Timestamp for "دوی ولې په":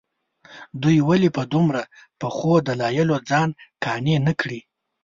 0.81-1.43